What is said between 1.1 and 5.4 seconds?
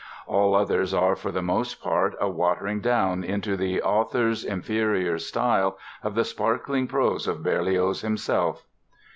for the most part a watering down into the author's inferior